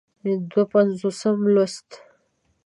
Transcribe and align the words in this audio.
دوه 0.51 0.63
پينځوسم 0.71 1.37
لوست 1.53 1.89